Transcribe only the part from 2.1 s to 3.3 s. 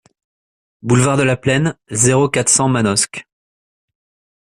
quatre, cent Manosque